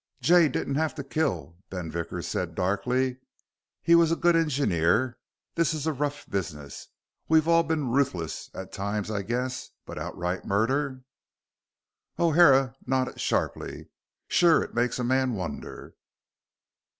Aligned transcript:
"Jay 0.19 0.47
didn't 0.49 0.73
have 0.81 0.95
to 0.95 1.03
kill," 1.03 1.57
Ben 1.69 1.91
Vickers 1.91 2.27
said 2.27 2.55
darkly. 2.55 3.19
"He 3.83 3.93
was 3.93 4.11
a 4.11 4.15
good 4.15 4.35
engineer. 4.35 5.19
This 5.53 5.75
is 5.75 5.85
a 5.85 5.93
rough 5.93 6.25
business. 6.27 6.87
We've 7.27 7.47
all 7.47 7.61
been 7.61 7.91
ruthless 7.91 8.49
at 8.55 8.71
times, 8.71 9.11
I 9.11 9.21
guess. 9.21 9.69
But 9.85 9.99
outright 9.99 10.43
murder...." 10.43 11.03
O'Hara 12.17 12.73
nodded 12.87 13.19
sharply. 13.21 13.89
"Sure, 14.27 14.63
it 14.63 14.73
makes 14.73 14.97
a 14.97 15.03
man 15.03 15.35
wonder." 15.35 15.93